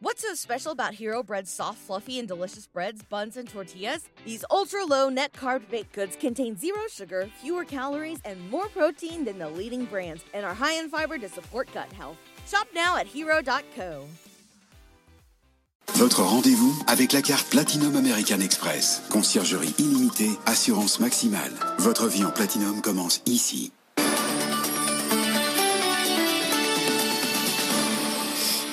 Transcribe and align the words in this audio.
What's 0.00 0.22
so 0.22 0.32
special 0.34 0.70
about 0.70 0.94
Hero 0.94 1.24
Bread's 1.24 1.50
soft, 1.50 1.78
fluffy, 1.78 2.20
and 2.20 2.28
delicious 2.28 2.68
breads, 2.68 3.02
buns, 3.02 3.36
and 3.36 3.48
tortillas? 3.48 4.08
These 4.24 4.44
ultra 4.48 4.84
low 4.84 5.08
net 5.08 5.32
carb 5.32 5.68
baked 5.70 5.92
goods 5.92 6.14
contain 6.14 6.56
zero 6.56 6.78
sugar, 6.88 7.28
fewer 7.42 7.64
calories, 7.64 8.20
and 8.24 8.38
more 8.48 8.68
protein 8.68 9.24
than 9.24 9.40
the 9.40 9.48
leading 9.48 9.86
brands, 9.86 10.22
and 10.34 10.46
are 10.46 10.54
high 10.54 10.74
in 10.74 10.88
fiber 10.88 11.18
to 11.18 11.28
support 11.28 11.68
gut 11.74 11.92
health. 11.92 12.16
Shop 12.46 12.68
now 12.72 12.96
at 12.96 13.08
hero.co. 13.08 14.06
Votre 15.94 16.22
rendez-vous 16.22 16.80
avec 16.86 17.12
la 17.12 17.20
carte 17.20 17.50
Platinum 17.50 17.96
American 17.96 18.40
Express. 18.40 19.02
Conciergerie 19.10 19.74
illimitée, 19.78 20.38
assurance 20.46 21.00
maximale. 21.00 21.50
Votre 21.78 22.06
vie 22.06 22.24
en 22.24 22.30
Platinum 22.30 22.80
commence 22.82 23.20
ici. 23.26 23.72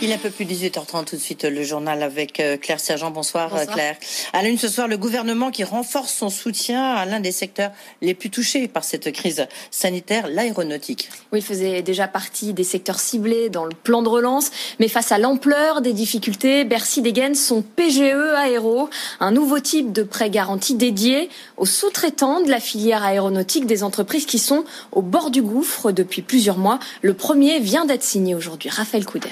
Il 0.06 0.12
est 0.12 0.14
un 0.14 0.20
peu 0.20 0.30
plus 0.30 0.46
18h30 0.46 1.06
tout 1.06 1.16
de 1.16 1.22
suite 1.22 1.46
le 1.46 1.64
journal 1.64 2.04
avec 2.04 2.40
euh, 2.40 2.58
Claire 2.58 2.80
Sergent. 2.80 3.10
Bonsoir, 3.10 3.56
euh, 3.56 3.66
Claire. 3.66 3.96
À 4.34 4.44
la 4.44 4.50
une 4.50 4.60
ce 4.60 4.68
soir, 4.68 4.88
le 4.88 4.98
gouvernement 4.98 5.50
qui 5.50 5.64
renforce 5.64 6.14
son 6.14 6.30
soutien 6.30 6.94
à 6.94 7.08
l'un 7.08 7.20
des 7.20 7.32
secteurs 7.32 7.72
les 8.04 8.14
plus 8.14 8.30
touchés 8.30 8.68
par 8.68 8.84
cette 8.84 9.12
crise 9.12 9.48
sanitaire, 9.72 10.28
l'aéronautique. 10.28 11.10
Oui, 11.34 11.40
il 11.40 11.42
faisait 11.44 11.82
déjà 11.82 12.08
partie 12.08 12.54
des 12.54 12.64
secteurs 12.64 13.00
ciblés 13.00 13.50
dans 13.50 13.66
le 13.66 13.74
plan 13.74 14.04
de 14.04 14.10
relance, 14.10 14.52
mais 14.80 14.90
face 14.90 15.12
à 15.12 15.18
l'ampleur 15.18 15.82
des 15.82 15.94
difficultés, 15.94 16.66
Bercy 16.66 17.02
dégaine 17.02 17.34
son 17.34 17.64
PGE 17.64 18.36
Aéro, 18.38 18.92
un 19.20 19.32
nouveau 19.32 19.60
type 19.60 19.92
de 19.92 20.04
prêt 20.04 20.30
garanti 20.30 20.76
dédié 20.76 21.30
aux 21.58 21.66
sous-traitants 21.66 22.42
de 22.42 22.52
la 22.52 22.60
filière 22.60 23.04
aéronautique 23.04 23.66
des 23.66 23.82
entreprises 23.82 24.28
qui 24.28 24.38
sont 24.38 24.66
au 24.92 25.02
bord 25.02 25.32
du 25.32 25.42
gouffre 25.42 25.92
depuis 25.92 26.22
plusieurs 26.22 26.60
mois. 26.60 26.78
Le 27.02 27.16
premier 27.16 27.60
vient 27.60 27.86
d'être 27.86 28.04
signé 28.04 28.36
aujourd'hui. 28.36 28.70
Raphaël 28.70 29.04
Couder. 29.04 29.32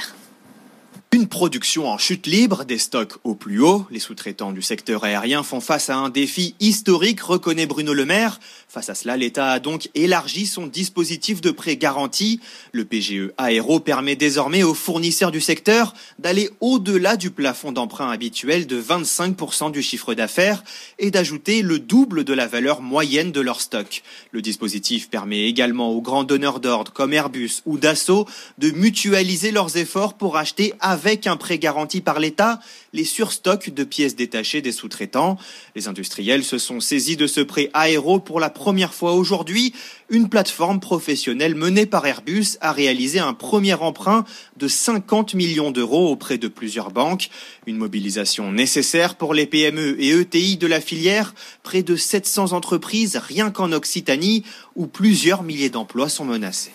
Une 1.14 1.28
production 1.28 1.88
en 1.88 2.00
chute 2.00 2.26
libre, 2.26 2.66
des 2.66 2.80
stocks 2.80 3.14
au 3.24 3.36
plus 3.36 3.62
haut. 3.62 3.86
Les 3.92 4.00
sous-traitants 4.00 4.52
du 4.52 4.64
secteur 4.64 5.04
aérien 5.04 5.44
font 5.44 5.60
face 5.60 5.92
à 5.92 5.96
un 5.96 6.10
défi 6.10 6.56
historique, 6.60 7.22
reconnaît 7.22 7.68
Bruno 7.68 7.94
Le 7.94 8.04
Maire. 8.04 8.40
Face 8.68 8.90
à 8.90 8.96
cela, 8.96 9.16
l'État 9.16 9.52
a 9.52 9.60
donc 9.60 9.92
élargi 9.94 10.48
son 10.48 10.66
dispositif 10.66 11.40
de 11.40 11.52
prêt 11.52 11.78
garanti. 11.78 12.40
Le 12.72 12.84
PGE 12.84 13.32
Aéro 13.38 13.80
permet 13.80 14.16
désormais 14.16 14.64
aux 14.64 14.74
fournisseurs 14.74 15.30
du 15.30 15.40
secteur 15.40 15.94
d'aller 16.18 16.50
au-delà 16.62 17.16
du 17.16 17.30
plafond 17.30 17.72
d'emprunt 17.72 18.10
habituel 18.10 18.66
de 18.66 18.82
25% 18.82 19.72
du 19.72 19.84
chiffre 19.84 20.16
d'affaires 20.16 20.64
et 20.98 21.12
d'ajouter 21.12 21.62
le 21.62 21.78
double 21.78 22.24
de 22.24 22.34
la 22.34 22.48
valeur 22.48 22.82
moyenne 22.82 23.32
de 23.32 23.42
leur 23.42 23.62
stock. 23.62 24.02
Le 24.32 24.42
dispositif 24.42 25.12
permet 25.12 25.44
également 25.44 25.92
aux 25.92 26.02
grands 26.02 26.24
donneurs 26.24 26.60
d'ordre 26.60 26.92
comme 26.92 27.14
Airbus 27.14 27.62
ou 27.68 27.78
Dassault 27.78 28.28
de 28.58 28.72
mutualiser 28.72 29.52
leurs 29.52 29.78
efforts 29.78 30.16
pour 30.16 30.38
acheter 30.38 30.74
avec 31.04 31.28
un 31.28 31.36
prêt 31.36 31.58
garanti 31.58 32.00
par 32.00 32.18
l'État 32.18 32.62
les 32.94 33.04
surstocks 33.04 33.74
de 33.74 33.84
pièces 33.84 34.16
détachées 34.16 34.62
des 34.62 34.72
sous-traitants. 34.72 35.38
Les 35.76 35.90
industriels 35.90 36.46
se 36.46 36.58
sont 36.58 36.80
saisis 36.80 37.18
de 37.18 37.28
ce 37.28 37.42
prêt 37.42 37.70
aéro 37.74 38.20
pour 38.20 38.40
la 38.40 38.50
première 38.50 38.94
fois 38.94 39.12
aujourd'hui. 39.12 39.74
Une 40.10 40.30
plateforme 40.30 40.80
professionnelle 40.80 41.56
menée 41.56 41.86
par 41.86 42.06
Airbus 42.06 42.58
a 42.62 42.72
réalisé 42.72 43.20
un 43.20 43.34
premier 43.34 43.74
emprunt 43.74 44.24
de 44.56 44.70
50 44.70 45.34
millions 45.34 45.72
d'euros 45.72 46.10
auprès 46.10 46.38
de 46.38 46.48
plusieurs 46.48 46.92
banques. 46.92 47.30
Une 47.68 47.78
mobilisation 47.78 48.54
nécessaire 48.54 49.16
pour 49.16 49.34
les 49.34 49.46
PME 49.46 50.02
et 50.02 50.12
ETI 50.12 50.56
de 50.56 50.68
la 50.68 50.80
filière. 50.80 51.36
Près 51.64 51.84
de 51.84 51.98
700 51.98 52.54
entreprises 52.54 53.18
rien 53.18 53.52
qu'en 53.52 53.74
Occitanie 53.74 54.46
où 54.78 54.88
plusieurs 54.88 55.44
milliers 55.44 55.70
d'emplois 55.70 56.08
sont 56.08 56.26
menacés. 56.26 56.72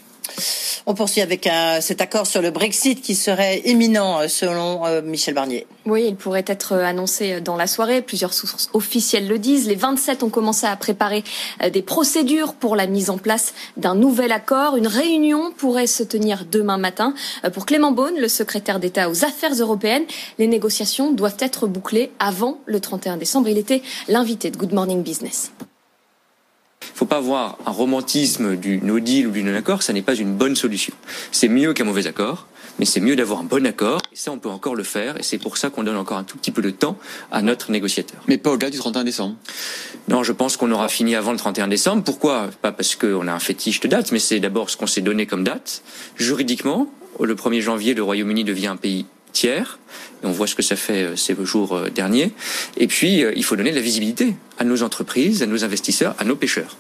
On 0.87 0.95
poursuit 0.95 1.21
avec 1.21 1.47
un, 1.47 1.81
cet 1.83 2.01
accord 2.01 2.27
sur 2.27 2.41
le 2.41 2.51
Brexit 2.51 3.03
qui 3.03 3.15
serait 3.15 3.61
imminent 3.67 4.21
euh, 4.21 4.29
selon 4.29 4.87
euh, 4.87 5.03
Michel 5.03 5.35
Barnier. 5.35 5.67
Oui, 5.85 6.07
il 6.09 6.17
pourrait 6.17 6.45
être 6.47 6.73
annoncé 6.73 7.43
dans 7.43 7.57
la 7.57 7.67
soirée. 7.67 8.01
Plusieurs 8.01 8.33
sources 8.33 8.71
officielles 8.73 9.29
le 9.29 9.39
disent. 9.39 9.69
Les 9.69 9.75
27 9.75 10.23
ont 10.23 10.31
commencé 10.31 10.67
à 10.67 10.75
préparer 10.77 11.25
euh, 11.63 11.69
des 11.69 11.83
procédures 11.83 12.55
pour 12.55 12.75
la 12.75 12.87
mise 12.87 13.11
en 13.11 13.19
place 13.19 13.53
d'un 13.77 13.95
nouvel 13.95 14.33
accord. 14.33 14.77
Une 14.77 14.87
réunion 14.87 15.53
pourrait 15.53 15.87
se 15.87 16.03
tenir 16.03 16.47
demain 16.51 16.79
matin. 16.79 17.13
Pour 17.53 17.67
Clément 17.67 17.93
Beaune, 17.93 18.17
le 18.19 18.29
secrétaire 18.29 18.81
d'État 18.81 19.11
aux 19.11 19.25
affaires 19.25 19.55
européennes, 19.55 20.05
les 20.39 20.47
négociations 20.47 21.13
doivent 21.13 21.37
être 21.39 21.67
bouclées 21.67 22.11
avant 22.19 22.61
le 22.67 22.81
31 22.81 23.19
décembre. 23.19 23.49
Il 23.49 23.59
était 23.59 23.83
l'invité 24.09 24.51
de 24.51 24.57
Good 24.57 24.73
Morning 24.73 25.03
Business. 25.03 25.53
Il 26.99 27.05
ne 27.05 27.07
faut 27.07 27.15
pas 27.15 27.21
voir 27.21 27.59
un 27.65 27.71
romantisme 27.71 28.57
du 28.57 28.81
no 28.83 28.99
deal 28.99 29.29
ou 29.29 29.31
du 29.31 29.45
non-accord, 29.45 29.85
ça 29.85 29.93
n'est 29.93 30.03
pas 30.03 30.17
une 30.17 30.35
bonne 30.35 30.57
solution. 30.57 30.93
C'est 31.31 31.47
mieux 31.47 31.73
qu'un 31.73 31.85
mauvais 31.85 32.09
accord, 32.09 32.49
mais 32.81 32.87
c'est 32.87 32.99
mieux 32.99 33.15
d'avoir 33.15 33.39
un 33.39 33.45
bon 33.45 33.65
accord, 33.69 34.01
et 34.13 34.17
ça 34.17 34.33
on 34.33 34.39
peut 34.41 34.49
encore 34.49 34.75
le 34.75 34.83
faire, 34.83 35.17
et 35.17 35.23
c'est 35.23 35.39
pour 35.39 35.59
ça 35.59 35.71
qu'on 35.71 35.85
donne 35.85 35.97
encore 35.97 36.19
un 36.19 36.25
tout 36.25 36.37
petit 36.37 36.51
peu 36.51 36.61
de 36.61 36.71
temps 36.71 36.99
à 37.31 37.41
notre 37.41 37.71
négociateur. 37.71 38.21
Mais 38.27 38.37
pas 38.37 38.51
au-delà 38.51 38.71
du 38.71 38.79
31 38.79 39.05
décembre 39.05 39.37
Non, 40.09 40.25
je 40.25 40.33
pense 40.33 40.57
qu'on 40.57 40.73
aura 40.73 40.89
fini 40.89 41.15
avant 41.15 41.31
le 41.31 41.39
31 41.39 41.69
décembre. 41.69 42.03
Pourquoi? 42.03 42.51
Pas 42.63 42.73
parce 42.73 42.97
qu'on 42.97 43.29
a 43.29 43.33
un 43.33 43.39
fétiche 43.39 43.79
de 43.79 43.87
date, 43.87 44.11
mais 44.11 44.19
c'est 44.19 44.41
d'abord 44.41 44.69
ce 44.69 44.77
qu'on 44.77 44.89
s'est 44.89 45.01
donné 45.01 45.27
comme 45.27 45.45
date. 45.45 45.85
Juridiquement, 46.17 46.93
le 47.21 47.37
1er 47.37 47.61
janvier, 47.61 47.95
le 47.95 48.03
Royaume-Uni 48.03 48.43
devient 48.43 48.67
un 48.67 48.77
pays 48.77 49.07
tiers. 49.33 49.79
Et 50.23 50.27
on 50.27 50.33
voit 50.33 50.47
ce 50.47 50.55
que 50.55 50.63
ça 50.63 50.77
fait 50.77 51.05
euh, 51.05 51.17
ces 51.17 51.37
jours 51.45 51.77
euh, 51.77 51.91
derniers. 51.91 52.33
Et 52.77 52.87
puis, 52.87 53.25
euh, 53.25 53.33
il 53.37 53.45
faut 53.45 53.57
donner 53.57 53.71
de 53.71 53.77
la 53.77 53.83
visibilité 53.83 54.35
à 54.59 54.65
nos 54.65 54.83
entreprises, 54.83 55.43
à 55.43 55.47
nos 55.47 55.65
investisseurs, 55.65 56.15
à 56.19 56.25
nos 56.25 56.35
pêcheurs. 56.35 56.77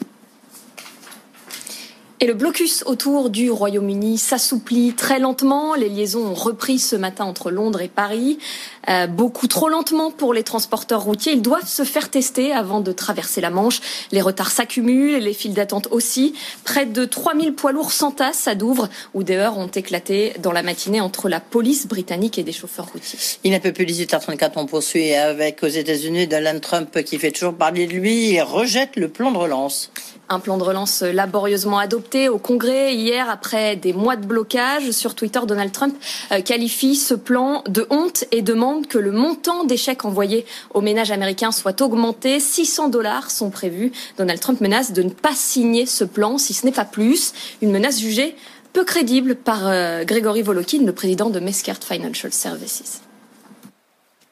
Et 2.20 2.26
le 2.26 2.34
blocus 2.34 2.82
autour 2.84 3.30
du 3.30 3.48
Royaume-Uni 3.48 4.18
s'assouplit 4.18 4.92
très 4.94 5.20
lentement. 5.20 5.76
Les 5.76 5.88
liaisons 5.88 6.26
ont 6.26 6.34
repris 6.34 6.80
ce 6.80 6.96
matin 6.96 7.24
entre 7.24 7.52
Londres 7.52 7.80
et 7.80 7.86
Paris. 7.86 8.40
Euh, 8.88 9.06
beaucoup 9.06 9.48
trop 9.48 9.68
lentement 9.68 10.10
pour 10.10 10.32
les 10.32 10.42
transporteurs 10.42 11.02
routiers. 11.02 11.32
Ils 11.32 11.42
doivent 11.42 11.66
se 11.66 11.84
faire 11.84 12.10
tester 12.10 12.52
avant 12.52 12.80
de 12.80 12.92
traverser 12.92 13.40
la 13.40 13.50
Manche. 13.50 13.80
Les 14.12 14.22
retards 14.22 14.50
s'accumulent 14.50 15.14
et 15.14 15.20
les 15.20 15.34
files 15.34 15.52
d'attente 15.52 15.88
aussi. 15.90 16.34
Près 16.64 16.86
de 16.86 17.04
3000 17.04 17.54
poids 17.54 17.72
lourds 17.72 17.92
s'entassent 17.92 18.48
à 18.48 18.54
Douvres 18.54 18.88
où 19.12 19.22
des 19.22 19.36
heures 19.36 19.58
ont 19.58 19.66
éclaté 19.66 20.32
dans 20.42 20.52
la 20.52 20.62
matinée 20.62 21.00
entre 21.00 21.28
la 21.28 21.40
police 21.40 21.86
britannique 21.86 22.38
et 22.38 22.42
des 22.42 22.52
chauffeurs 22.52 22.88
routiers. 22.92 23.18
Il 23.44 23.54
un 23.54 23.60
peu 23.60 23.72
plus 23.72 23.84
18h34. 23.84 24.52
On 24.56 24.66
poursuit 24.66 25.14
avec 25.14 25.62
aux 25.62 25.68
États-Unis 25.68 26.26
Donald 26.26 26.60
Trump 26.60 27.02
qui 27.04 27.18
fait 27.18 27.30
toujours 27.30 27.54
parler 27.54 27.86
de 27.86 27.92
lui. 27.92 28.30
Il 28.30 28.42
rejette 28.42 28.96
le 28.96 29.08
plan 29.08 29.30
de 29.32 29.38
relance. 29.38 29.90
Un 30.30 30.40
plan 30.40 30.58
de 30.58 30.62
relance 30.62 31.00
laborieusement 31.02 31.78
adopté 31.78 32.28
au 32.28 32.38
Congrès 32.38 32.94
hier 32.94 33.30
après 33.30 33.76
des 33.76 33.94
mois 33.94 34.16
de 34.16 34.26
blocage. 34.26 34.90
Sur 34.90 35.14
Twitter, 35.14 35.40
Donald 35.46 35.72
Trump 35.72 35.94
euh, 36.32 36.42
qualifie 36.42 36.96
ce 36.96 37.14
plan 37.14 37.62
de 37.66 37.86
honte 37.88 38.24
et 38.30 38.42
demande 38.42 38.77
que 38.86 38.98
le 38.98 39.12
montant 39.12 39.64
des 39.64 39.76
chèques 39.76 40.04
envoyés 40.04 40.46
aux 40.74 40.80
ménages 40.80 41.10
américains 41.10 41.52
soit 41.52 41.80
augmenté. 41.80 42.40
600 42.40 42.88
dollars 42.88 43.30
sont 43.30 43.50
prévus. 43.50 43.92
Donald 44.16 44.40
Trump 44.40 44.60
menace 44.60 44.92
de 44.92 45.02
ne 45.02 45.10
pas 45.10 45.34
signer 45.34 45.86
ce 45.86 46.04
plan 46.04 46.38
si 46.38 46.54
ce 46.54 46.64
n'est 46.66 46.72
pas 46.72 46.84
plus. 46.84 47.32
Une 47.62 47.70
menace 47.70 47.98
jugée 47.98 48.36
peu 48.72 48.84
crédible 48.84 49.34
par 49.34 49.66
euh, 49.66 50.04
Gregory 50.04 50.42
Volokin, 50.42 50.84
le 50.84 50.92
président 50.92 51.30
de 51.30 51.40
Mescart 51.40 51.82
Financial 51.82 52.32
Services. 52.32 53.00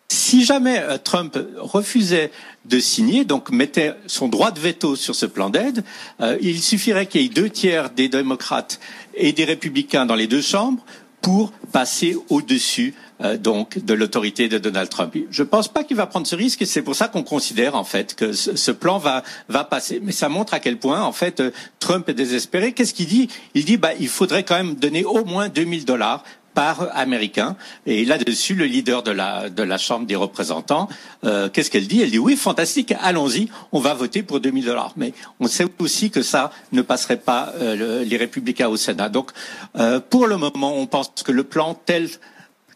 Si 0.08 0.44
jamais 0.44 0.78
euh, 0.78 0.98
Trump 1.02 1.38
refusait 1.56 2.30
de 2.64 2.78
signer, 2.78 3.24
donc 3.24 3.50
mettait 3.50 3.94
son 4.06 4.28
droit 4.28 4.50
de 4.50 4.60
veto 4.60 4.96
sur 4.96 5.14
ce 5.14 5.26
plan 5.26 5.50
d'aide, 5.50 5.84
euh, 6.20 6.36
il 6.40 6.60
suffirait 6.60 7.06
qu'il 7.06 7.22
y 7.22 7.26
ait 7.26 7.28
deux 7.28 7.50
tiers 7.50 7.90
des 7.90 8.08
démocrates 8.08 8.80
et 9.14 9.32
des 9.32 9.44
républicains 9.44 10.06
dans 10.06 10.14
les 10.14 10.26
deux 10.26 10.42
chambres 10.42 10.84
pour 11.22 11.52
passer 11.72 12.16
au-dessus 12.28 12.94
euh, 13.22 13.36
donc 13.36 13.84
de 13.84 13.94
l'autorité 13.94 14.48
de 14.48 14.58
Donald 14.58 14.88
Trump. 14.88 15.14
Je 15.30 15.42
ne 15.42 15.48
pense 15.48 15.68
pas 15.68 15.84
qu'il 15.84 15.96
va 15.96 16.06
prendre 16.06 16.26
ce 16.26 16.36
risque 16.36 16.62
et 16.62 16.66
c'est 16.66 16.82
pour 16.82 16.94
ça 16.94 17.08
qu'on 17.08 17.22
considère 17.22 17.74
en 17.74 17.84
fait 17.84 18.14
que 18.14 18.32
ce, 18.32 18.70
plan 18.70 18.98
va 18.98 19.22
va 19.48 19.64
passer. 19.64 20.00
Mais 20.02 20.12
ça 20.12 20.28
montre 20.28 20.54
à 20.54 20.60
quel 20.60 20.78
point 20.78 21.02
en 21.02 21.12
fait 21.12 21.42
Trump 21.80 22.08
est 22.08 22.14
désespéré. 22.14 22.72
Qu'est-ce 22.72 22.94
qu'il 22.94 23.06
dit? 23.06 23.28
Il 23.54 23.64
dit 23.64 23.76
bah 23.76 23.92
il 23.98 24.08
faudrait 24.08 24.44
quand 24.44 24.56
même 24.56 24.74
donner 24.74 25.04
au 25.04 25.24
moins 25.24 25.48
2000 25.48 25.84
dollars 25.84 26.24
par 26.56 26.88
américain. 26.96 27.54
Et 27.84 28.06
là-dessus, 28.06 28.54
le 28.54 28.64
leader 28.64 29.02
de 29.02 29.12
la, 29.12 29.78
Chambre 29.78 30.06
des 30.06 30.16
représentants, 30.16 30.88
euh, 31.24 31.50
qu'est-ce 31.50 31.70
qu'elle 31.70 31.86
dit? 31.86 32.00
Elle 32.00 32.10
dit 32.10 32.18
oui, 32.18 32.34
fantastique, 32.34 32.94
allons-y, 33.02 33.50
on 33.72 33.78
va 33.78 33.92
voter 33.92 34.22
pour 34.22 34.40
2000 34.40 34.64
dollars. 34.64 34.94
Mais 34.96 35.12
on 35.38 35.48
sait 35.48 35.66
aussi 35.78 36.10
que 36.10 36.22
ça 36.22 36.50
ne 36.72 36.80
passerait 36.80 37.18
pas 37.18 37.52
euh, 37.60 38.04
les 38.04 38.16
républicains 38.16 38.68
au 38.68 38.78
Sénat. 38.78 39.10
Donc, 39.10 39.32
euh, 39.78 40.00
pour 40.00 40.26
le 40.26 40.38
moment, 40.38 40.74
on 40.74 40.86
pense 40.86 41.12
que 41.22 41.30
le 41.30 41.44
plan 41.44 41.74
tel 41.74 42.08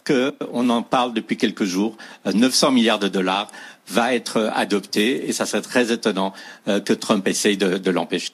qu'on 0.06 0.68
en 0.68 0.82
parle 0.82 1.14
depuis 1.14 1.38
quelques 1.38 1.64
jours, 1.64 1.96
900 2.32 2.72
milliards 2.72 2.98
de 2.98 3.08
dollars, 3.08 3.50
va 3.88 4.14
être 4.14 4.50
adopté 4.54 5.28
et 5.28 5.32
ça 5.32 5.46
serait 5.46 5.62
très 5.62 5.90
étonnant 5.90 6.32
que 6.66 6.92
Trump 6.92 7.26
essaye 7.26 7.56
de 7.56 7.90
l'empêcher. 7.90 8.32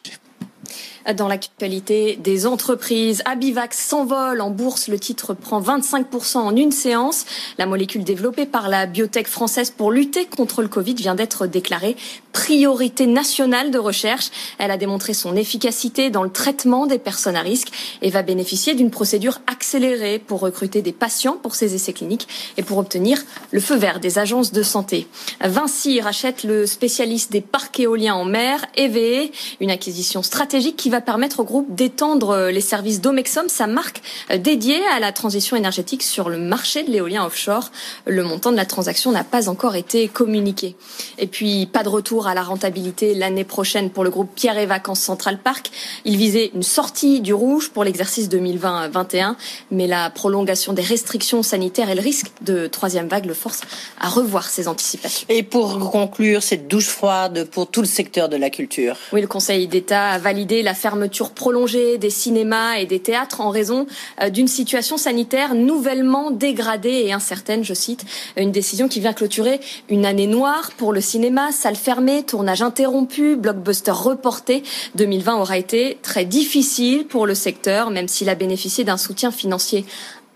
Dans 1.14 1.28
l'actualité 1.28 2.16
des 2.16 2.46
entreprises, 2.46 3.22
Abivax 3.26 3.78
s'envole 3.78 4.40
en 4.40 4.50
bourse. 4.50 4.88
Le 4.88 4.98
titre 4.98 5.34
prend 5.34 5.60
25% 5.60 6.38
en 6.38 6.56
une 6.56 6.72
séance. 6.72 7.26
La 7.58 7.66
molécule 7.66 8.02
développée 8.02 8.44
par 8.44 8.68
la 8.68 8.86
biotech 8.86 9.28
française 9.28 9.70
pour 9.70 9.92
lutter 9.92 10.26
contre 10.26 10.62
le 10.62 10.68
Covid 10.68 10.94
vient 10.94 11.14
d'être 11.14 11.46
déclarée 11.46 11.96
priorité 12.36 13.06
nationale 13.06 13.70
de 13.70 13.78
recherche. 13.78 14.26
Elle 14.58 14.70
a 14.70 14.76
démontré 14.76 15.14
son 15.14 15.36
efficacité 15.36 16.10
dans 16.10 16.22
le 16.22 16.28
traitement 16.28 16.86
des 16.86 16.98
personnes 16.98 17.34
à 17.34 17.40
risque 17.40 17.72
et 18.02 18.10
va 18.10 18.20
bénéficier 18.20 18.74
d'une 18.74 18.90
procédure 18.90 19.40
accélérée 19.46 20.18
pour 20.18 20.40
recruter 20.40 20.82
des 20.82 20.92
patients 20.92 21.38
pour 21.42 21.54
ses 21.54 21.74
essais 21.74 21.94
cliniques 21.94 22.28
et 22.58 22.62
pour 22.62 22.76
obtenir 22.76 23.24
le 23.52 23.60
feu 23.60 23.74
vert 23.76 24.00
des 24.00 24.18
agences 24.18 24.52
de 24.52 24.62
santé. 24.62 25.06
Vinci 25.40 25.98
rachète 26.02 26.44
le 26.44 26.66
spécialiste 26.66 27.32
des 27.32 27.40
parcs 27.40 27.80
éoliens 27.80 28.14
en 28.14 28.26
mer, 28.26 28.66
EVE, 28.76 29.30
une 29.60 29.70
acquisition 29.70 30.22
stratégique 30.22 30.76
qui 30.76 30.90
va 30.90 30.95
permettre 31.00 31.40
au 31.40 31.44
groupe 31.44 31.74
d'étendre 31.74 32.48
les 32.50 32.60
services 32.60 33.00
d'Omexom, 33.00 33.48
sa 33.48 33.66
marque 33.66 34.02
dédiée 34.38 34.80
à 34.94 35.00
la 35.00 35.12
transition 35.12 35.56
énergétique 35.56 36.02
sur 36.02 36.28
le 36.28 36.38
marché 36.38 36.82
de 36.82 36.90
l'éolien 36.90 37.24
offshore. 37.24 37.70
Le 38.06 38.22
montant 38.22 38.52
de 38.52 38.56
la 38.56 38.66
transaction 38.66 39.12
n'a 39.12 39.24
pas 39.24 39.48
encore 39.48 39.76
été 39.76 40.08
communiqué. 40.08 40.76
Et 41.18 41.26
puis, 41.26 41.66
pas 41.66 41.82
de 41.82 41.88
retour 41.88 42.26
à 42.26 42.34
la 42.34 42.42
rentabilité 42.42 43.14
l'année 43.14 43.44
prochaine 43.44 43.90
pour 43.90 44.04
le 44.04 44.10
groupe 44.10 44.30
Pierre 44.34 44.58
et 44.58 44.66
Vacances 44.66 45.00
Central 45.00 45.38
Park. 45.38 45.70
Il 46.04 46.16
visait 46.16 46.50
une 46.54 46.62
sortie 46.62 47.20
du 47.20 47.34
rouge 47.34 47.70
pour 47.70 47.84
l'exercice 47.84 48.28
2020-21, 48.28 49.36
mais 49.70 49.86
la 49.86 50.10
prolongation 50.10 50.72
des 50.72 50.82
restrictions 50.82 51.42
sanitaires 51.42 51.90
et 51.90 51.94
le 51.94 52.00
risque 52.02 52.28
de 52.42 52.66
troisième 52.66 53.08
vague 53.08 53.26
le 53.26 53.34
force 53.34 53.60
à 54.00 54.08
revoir 54.08 54.48
ses 54.48 54.68
anticipations. 54.68 55.26
Et 55.28 55.42
pour 55.42 55.90
conclure, 55.90 56.42
cette 56.42 56.68
douche 56.68 56.88
froide 56.88 57.48
pour 57.50 57.68
tout 57.68 57.80
le 57.80 57.86
secteur 57.86 58.28
de 58.28 58.36
la 58.36 58.50
culture. 58.50 58.96
Oui, 59.12 59.20
le 59.20 59.26
Conseil 59.26 59.66
d'État 59.66 60.10
a 60.10 60.18
validé 60.18 60.62
la 60.62 60.74
fermeture 60.86 61.30
prolongée 61.30 61.98
des 61.98 62.10
cinémas 62.10 62.76
et 62.76 62.86
des 62.86 63.00
théâtres 63.00 63.40
en 63.40 63.50
raison 63.50 63.88
euh, 64.22 64.30
d'une 64.30 64.46
situation 64.46 64.96
sanitaire 64.96 65.56
nouvellement 65.56 66.30
dégradée 66.30 67.02
et 67.06 67.12
incertaine, 67.12 67.64
je 67.64 67.74
cite, 67.74 68.04
une 68.36 68.52
décision 68.52 68.86
qui 68.86 69.00
vient 69.00 69.12
clôturer 69.12 69.58
une 69.88 70.06
année 70.06 70.28
noire 70.28 70.70
pour 70.76 70.92
le 70.92 71.00
cinéma, 71.00 71.50
salle 71.50 71.74
fermée, 71.74 72.22
tournage 72.22 72.62
interrompu, 72.62 73.34
blockbuster 73.34 73.90
reporté. 73.90 74.62
2020 74.94 75.40
aura 75.40 75.58
été 75.58 75.98
très 76.02 76.24
difficile 76.24 77.04
pour 77.08 77.26
le 77.26 77.34
secteur, 77.34 77.90
même 77.90 78.06
s'il 78.06 78.28
a 78.28 78.36
bénéficié 78.36 78.84
d'un 78.84 78.96
soutien 78.96 79.32
financier 79.32 79.84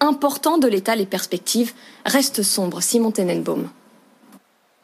important 0.00 0.58
de 0.58 0.66
l'État. 0.66 0.96
Les 0.96 1.06
perspectives 1.06 1.74
restent 2.04 2.42
sombres. 2.42 2.82
Simon 2.82 3.12
Tenenbaum. 3.12 3.68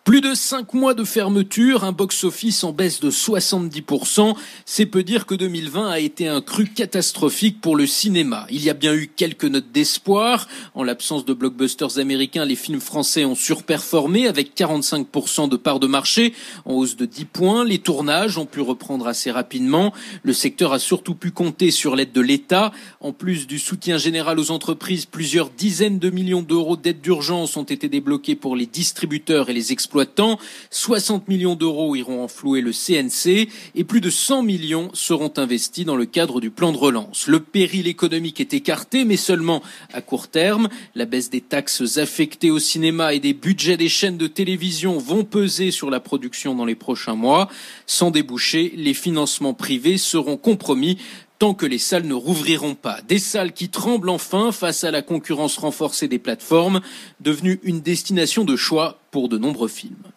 Plus 0.06 0.20
de 0.20 0.34
5 0.34 0.72
mois 0.72 0.94
de 0.94 1.02
fermeture, 1.02 1.82
un 1.82 1.90
box-office 1.90 2.62
en 2.62 2.70
baisse 2.70 3.00
de 3.00 3.10
70%. 3.10 4.36
C'est 4.64 4.86
peu 4.86 5.02
dire 5.02 5.26
que 5.26 5.34
2020 5.34 5.90
a 5.90 5.98
été 5.98 6.28
un 6.28 6.40
cru 6.40 6.66
catastrophique 6.66 7.60
pour 7.60 7.74
le 7.74 7.88
cinéma. 7.88 8.46
Il 8.48 8.62
y 8.62 8.70
a 8.70 8.74
bien 8.74 8.94
eu 8.94 9.08
quelques 9.08 9.46
notes 9.46 9.72
d'espoir. 9.72 10.46
En 10.76 10.84
l'absence 10.84 11.24
de 11.24 11.34
blockbusters 11.34 11.98
américains, 11.98 12.44
les 12.44 12.54
films 12.54 12.78
français 12.78 13.24
ont 13.24 13.34
surperformé 13.34 14.28
avec 14.28 14.56
45% 14.56 15.48
de 15.48 15.56
part 15.56 15.80
de 15.80 15.88
marché, 15.88 16.34
en 16.66 16.74
hausse 16.74 16.94
de 16.94 17.04
10 17.04 17.24
points. 17.24 17.64
Les 17.64 17.78
tournages 17.78 18.38
ont 18.38 18.46
pu 18.46 18.60
reprendre 18.60 19.08
assez 19.08 19.32
rapidement. 19.32 19.92
Le 20.22 20.32
secteur 20.32 20.72
a 20.72 20.78
surtout 20.78 21.16
pu 21.16 21.32
compter 21.32 21.72
sur 21.72 21.96
l'aide 21.96 22.12
de 22.12 22.20
l'État. 22.20 22.70
En 23.00 23.12
plus 23.12 23.48
du 23.48 23.58
soutien 23.58 23.98
général 23.98 24.38
aux 24.38 24.52
entreprises, 24.52 25.04
plusieurs 25.04 25.50
dizaines 25.50 25.98
de 25.98 26.10
millions 26.10 26.42
d'euros 26.42 26.76
d'aide 26.76 27.00
d'urgence 27.00 27.56
ont 27.56 27.64
été 27.64 27.88
débloqués 27.88 28.36
pour 28.36 28.54
les 28.54 28.66
distributeurs 28.66 29.50
et 29.50 29.52
les 29.52 29.72
exploitants 29.96 30.38
60 30.70 31.26
millions 31.26 31.54
d'euros 31.54 31.96
iront 31.96 32.22
enflouer 32.22 32.60
le 32.60 32.72
CNC 32.72 33.48
et 33.74 33.84
plus 33.84 34.02
de 34.02 34.10
100 34.10 34.42
millions 34.42 34.90
seront 34.92 35.32
investis 35.38 35.86
dans 35.86 35.96
le 35.96 36.04
cadre 36.04 36.38
du 36.40 36.50
plan 36.50 36.70
de 36.70 36.76
relance. 36.76 37.28
Le 37.28 37.40
péril 37.40 37.86
économique 37.86 38.40
est 38.40 38.52
écarté, 38.52 39.06
mais 39.06 39.16
seulement 39.16 39.62
à 39.94 40.02
court 40.02 40.28
terme. 40.28 40.68
La 40.94 41.06
baisse 41.06 41.30
des 41.30 41.40
taxes 41.40 41.96
affectées 41.96 42.50
au 42.50 42.58
cinéma 42.58 43.14
et 43.14 43.20
des 43.20 43.32
budgets 43.32 43.78
des 43.78 43.88
chaînes 43.88 44.18
de 44.18 44.26
télévision 44.26 44.98
vont 44.98 45.24
peser 45.24 45.70
sur 45.70 45.88
la 45.88 46.00
production 46.00 46.54
dans 46.54 46.66
les 46.66 46.74
prochains 46.74 47.14
mois. 47.14 47.48
Sans 47.86 48.10
déboucher, 48.10 48.74
les 48.76 48.94
financements 48.94 49.54
privés 49.54 49.96
seront 49.96 50.36
compromis 50.36 50.98
tant 51.38 51.54
que 51.54 51.66
les 51.66 51.78
salles 51.78 52.06
ne 52.06 52.14
rouvriront 52.14 52.74
pas. 52.74 53.00
Des 53.06 53.18
salles 53.18 53.52
qui 53.52 53.68
tremblent 53.68 54.08
enfin 54.08 54.52
face 54.52 54.84
à 54.84 54.90
la 54.90 55.02
concurrence 55.02 55.58
renforcée 55.58 56.08
des 56.08 56.18
plateformes, 56.18 56.80
devenues 57.20 57.60
une 57.62 57.80
destination 57.80 58.44
de 58.44 58.56
choix 58.56 59.00
pour 59.16 59.30
de 59.30 59.38
nombreux 59.38 59.68
films. 59.68 60.12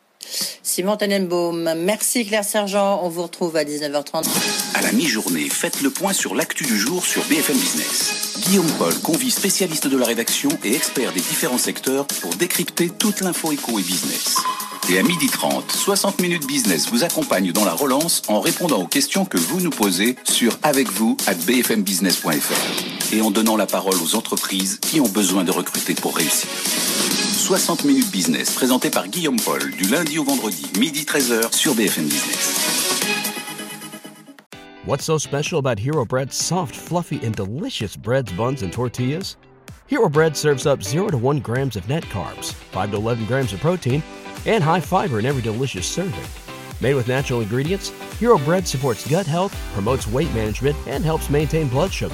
Simon 0.62 0.98
Tenenbaum, 0.98 1.74
merci 1.78 2.26
Claire 2.26 2.44
Sergent, 2.44 3.00
on 3.02 3.08
vous 3.08 3.24
retrouve 3.24 3.56
à 3.56 3.64
19h30. 3.64 4.26
À 4.74 4.82
la 4.82 4.92
mi-journée, 4.92 5.48
faites 5.48 5.82
le 5.82 5.90
point 5.90 6.12
sur 6.12 6.36
l'actu 6.36 6.66
du 6.66 6.78
jour 6.78 7.06
sur 7.06 7.24
BFM 7.30 7.56
Business. 7.56 8.34
Guillaume 8.46 8.70
Paul 8.78 8.94
convie 9.00 9.32
spécialistes 9.32 9.88
de 9.88 9.96
la 9.96 10.06
rédaction 10.06 10.50
et 10.66 10.76
experts 10.76 11.14
des 11.14 11.22
différents 11.22 11.58
secteurs 11.58 12.08
pour 12.08 12.36
décrypter 12.36 12.90
toute 12.90 13.22
l'info 13.22 13.54
éco 13.54 13.80
et 13.80 13.84
business. 13.84 14.36
Et 14.90 15.00
à 15.00 15.02
12h30, 15.02 15.72
60 15.72 16.20
minutes 16.20 16.46
business 16.46 16.90
vous 16.90 17.06
accompagne 17.06 17.54
dans 17.54 17.64
la 17.64 17.74
relance 17.74 18.22
en 18.28 18.42
répondant 18.42 18.82
aux 18.82 18.88
questions 18.88 19.24
que 19.24 19.38
vous 19.38 19.62
nous 19.62 19.70
posez 19.70 20.18
sur 20.26 20.52
avec 20.62 20.92
vous 20.92 21.16
à 21.26 21.36
bfmbusiness.fr 21.36 23.14
et 23.14 23.22
en 23.22 23.32
donnant 23.32 23.56
la 23.56 23.66
parole 23.66 23.96
aux 24.04 24.16
entreprises 24.16 24.78
qui 24.82 25.00
ont 25.00 25.08
besoin 25.08 25.46
de 25.46 25.52
recruter 25.52 25.94
pour 25.94 26.18
réussir. 26.18 26.50
60 27.50 27.84
minutes 27.84 28.12
business 28.12 28.54
présenté 28.54 28.92
par 28.92 29.08
Guillaume 29.08 29.40
Paul 29.44 29.72
du 29.72 29.86
lundi 29.86 30.20
au 30.20 30.24
vendredi, 30.24 30.72
midi 30.78 31.04
13h 31.04 31.52
sur 31.52 31.74
BFM 31.74 32.04
Business. 32.04 33.02
What's 34.86 35.04
so 35.04 35.18
special 35.18 35.58
about 35.58 35.80
Hero 35.80 36.06
Bread's 36.06 36.36
soft, 36.36 36.76
fluffy, 36.76 37.20
and 37.26 37.32
delicious 37.36 37.98
breads, 37.98 38.32
buns, 38.34 38.62
and 38.62 38.72
tortillas? 38.72 39.36
Hero 39.88 40.08
Bread 40.08 40.38
serves 40.38 40.68
up 40.68 40.84
0 40.84 41.10
to 41.10 41.18
1 41.18 41.40
grams 41.40 41.76
of 41.76 41.90
net 41.90 42.04
carbs, 42.04 42.54
5 42.54 42.92
to 42.92 42.98
11 42.98 43.26
grams 43.26 43.52
of 43.52 43.60
protein, 43.62 44.04
and 44.46 44.64
high 44.64 44.80
fiber 44.80 45.18
in 45.18 45.26
every 45.26 45.42
delicious 45.42 45.88
serving. 45.88 46.24
Made 46.82 46.94
with 46.94 47.08
natural 47.08 47.42
ingredients, 47.42 47.90
Hero 48.20 48.38
Bread 48.38 48.68
supports 48.68 49.10
gut 49.10 49.26
health, 49.26 49.58
promotes 49.74 50.06
weight 50.06 50.32
management, 50.36 50.78
and 50.86 51.04
helps 51.04 51.32
maintain 51.32 51.68
blood 51.68 51.92
sugar. 51.92 52.14